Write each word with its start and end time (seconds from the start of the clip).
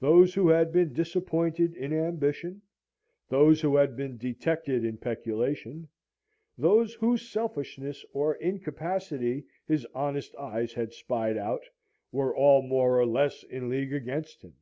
Those 0.00 0.34
who 0.34 0.48
had 0.48 0.72
been 0.72 0.92
disappointed 0.92 1.76
in 1.76 1.92
ambition, 1.92 2.60
those 3.28 3.60
who 3.60 3.76
had 3.76 3.94
been 3.94 4.16
detected 4.16 4.84
in 4.84 4.96
peculation, 4.96 5.86
those 6.58 6.94
whose 6.94 7.30
selfishness 7.30 8.04
or 8.12 8.34
incapacity 8.34 9.44
his 9.68 9.86
honest 9.94 10.34
eyes 10.34 10.72
had 10.72 10.92
spied 10.92 11.36
out, 11.36 11.62
were 12.10 12.34
all 12.34 12.62
more, 12.62 12.98
or 12.98 13.06
less 13.06 13.44
in 13.44 13.68
league 13.68 13.94
against 13.94 14.42
him. 14.42 14.56